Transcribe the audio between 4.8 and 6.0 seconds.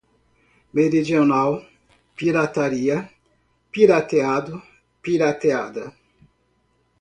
pirateada